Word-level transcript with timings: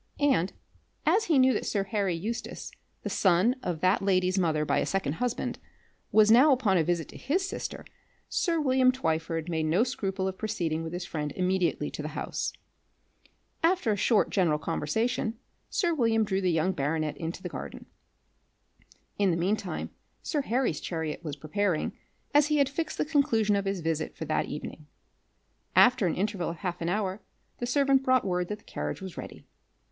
And, 0.19 0.51
as 1.05 1.25
he 1.25 1.37
knew 1.37 1.53
that 1.53 1.67
Sir 1.67 1.83
Harry 1.83 2.15
Eustace, 2.15 2.71
the 3.03 3.09
son 3.11 3.55
of 3.61 3.81
that 3.81 4.01
lady's 4.01 4.39
mother 4.39 4.65
by 4.65 4.79
a 4.79 4.85
second 4.87 5.13
husband, 5.21 5.59
was 6.11 6.31
now 6.31 6.51
upon 6.51 6.75
a 6.79 6.83
visit 6.83 7.07
to 7.09 7.17
his 7.17 7.47
sister, 7.47 7.85
sir 8.27 8.59
William 8.59 8.91
Twyford 8.91 9.47
made 9.47 9.67
no 9.67 9.83
scruple 9.83 10.27
of 10.27 10.39
proceeding 10.39 10.81
with 10.83 10.91
his 10.91 11.05
friend 11.05 11.31
immediately 11.35 11.91
to 11.91 12.01
the 12.01 12.17
house. 12.17 12.51
After 13.61 13.91
a 13.91 13.95
short 13.95 14.31
general 14.31 14.57
conversation, 14.57 15.37
sir 15.69 15.93
William 15.93 16.23
drew 16.23 16.41
the 16.41 16.51
young 16.51 16.71
baronet 16.71 17.15
into 17.17 17.43
the 17.43 17.47
garden. 17.47 17.85
In 19.19 19.29
the 19.29 19.37
mean 19.37 19.55
time 19.55 19.91
sir 20.23 20.41
Harry's 20.41 20.79
chariot 20.81 21.23
was 21.23 21.35
preparing, 21.35 21.93
as 22.33 22.47
he 22.47 22.57
had 22.57 22.67
fixed 22.69 22.97
the 22.97 23.05
conclusion 23.05 23.55
of 23.55 23.65
his 23.65 23.81
visit 23.81 24.15
for 24.17 24.25
that 24.25 24.45
evening. 24.47 24.87
After 25.75 26.07
an 26.07 26.15
interval 26.15 26.49
of 26.49 26.55
half 26.57 26.81
an 26.81 26.89
hour 26.89 27.21
the 27.59 27.67
servant 27.67 28.01
brought 28.01 28.25
word 28.25 28.47
that 28.47 28.57
the 28.57 28.63
carriage 28.65 28.99
was 28.99 29.15
ready. 29.15 29.45